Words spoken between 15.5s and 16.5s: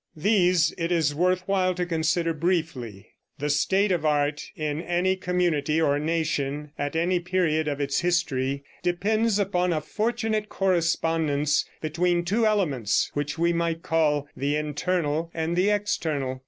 the external.